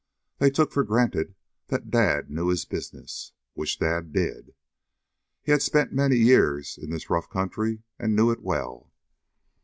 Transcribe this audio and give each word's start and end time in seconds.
They 0.39 0.49
took 0.49 0.71
for 0.71 0.83
granted 0.83 1.35
that 1.67 1.91
Dad 1.91 2.31
knew 2.31 2.47
his 2.47 2.65
business, 2.65 3.33
which 3.53 3.77
Dad 3.77 4.11
did. 4.11 4.55
He 5.43 5.51
had 5.51 5.61
spent 5.61 5.93
many 5.93 6.15
years 6.15 6.75
in 6.79 6.89
this 6.89 7.11
rough 7.11 7.29
country 7.29 7.83
and 7.99 8.15
knew 8.15 8.31
it 8.31 8.41
well. 8.41 8.91